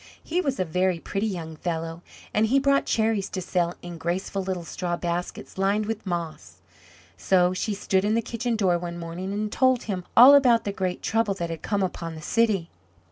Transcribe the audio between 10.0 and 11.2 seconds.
all about the great